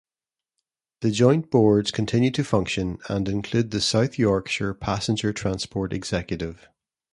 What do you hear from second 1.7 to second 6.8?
continue to function and include the South Yorkshire Passenger Transport Executive.